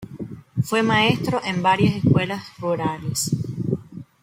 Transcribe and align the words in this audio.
Fue 0.63 0.81
maestro 0.81 1.41
en 1.45 1.61
varias 1.61 1.97
escuelas 2.03 2.43
rurales. 2.57 3.29